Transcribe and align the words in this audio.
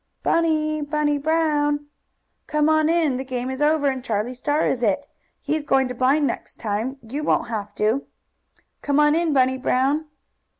"Bunny! 0.23 0.81
Bunny 0.81 1.19
Brown!" 1.19 1.85
"Come 2.47 2.69
on 2.69 2.89
in! 2.89 3.17
The 3.17 3.23
game 3.23 3.51
is 3.51 3.61
over 3.61 3.85
and 3.87 4.03
Charlie 4.03 4.33
Star 4.33 4.65
is 4.65 4.81
it. 4.81 5.05
He's 5.39 5.61
going 5.61 5.87
to 5.89 5.93
blind 5.93 6.25
next 6.25 6.55
time, 6.55 6.97
you 7.07 7.23
won't 7.23 7.49
have 7.49 7.75
to!" 7.75 8.07
"Come 8.81 8.99
on 8.99 9.13
in, 9.13 9.31
Bunny 9.31 9.59
Brown!" 9.59 10.05